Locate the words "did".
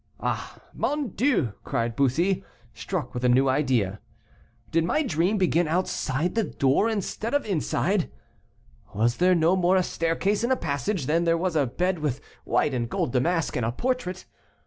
4.71-4.83